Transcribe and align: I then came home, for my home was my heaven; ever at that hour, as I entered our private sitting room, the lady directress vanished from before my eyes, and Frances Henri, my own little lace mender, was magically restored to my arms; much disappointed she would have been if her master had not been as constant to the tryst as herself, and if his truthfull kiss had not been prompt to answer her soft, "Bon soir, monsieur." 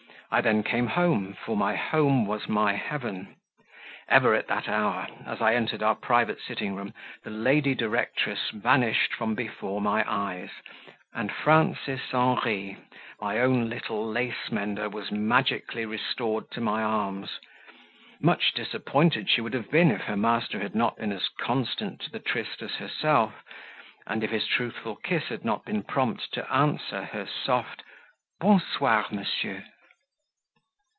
I 0.33 0.39
then 0.39 0.63
came 0.63 0.87
home, 0.87 1.33
for 1.33 1.57
my 1.57 1.75
home 1.75 2.25
was 2.25 2.47
my 2.47 2.71
heaven; 2.75 3.35
ever 4.07 4.33
at 4.33 4.47
that 4.47 4.69
hour, 4.69 5.05
as 5.25 5.41
I 5.41 5.55
entered 5.55 5.83
our 5.83 5.95
private 5.95 6.39
sitting 6.39 6.73
room, 6.73 6.93
the 7.25 7.29
lady 7.29 7.75
directress 7.75 8.49
vanished 8.51 9.13
from 9.13 9.35
before 9.35 9.81
my 9.81 10.05
eyes, 10.09 10.49
and 11.13 11.33
Frances 11.33 11.99
Henri, 12.13 12.77
my 13.19 13.39
own 13.41 13.67
little 13.69 14.07
lace 14.07 14.49
mender, 14.49 14.87
was 14.87 15.11
magically 15.11 15.85
restored 15.85 16.49
to 16.51 16.61
my 16.61 16.81
arms; 16.81 17.37
much 18.21 18.53
disappointed 18.53 19.29
she 19.29 19.41
would 19.41 19.53
have 19.53 19.69
been 19.69 19.91
if 19.91 20.03
her 20.03 20.15
master 20.15 20.61
had 20.61 20.75
not 20.75 20.95
been 20.95 21.11
as 21.11 21.27
constant 21.41 21.99
to 22.03 22.09
the 22.09 22.19
tryst 22.19 22.61
as 22.61 22.75
herself, 22.75 23.33
and 24.07 24.23
if 24.23 24.31
his 24.31 24.47
truthfull 24.47 24.95
kiss 24.95 25.25
had 25.25 25.43
not 25.43 25.65
been 25.65 25.83
prompt 25.83 26.31
to 26.33 26.49
answer 26.49 27.03
her 27.03 27.27
soft, 27.27 27.83
"Bon 28.39 28.61
soir, 28.61 29.05
monsieur." 29.11 29.65